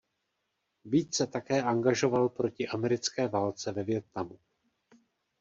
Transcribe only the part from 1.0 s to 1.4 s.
se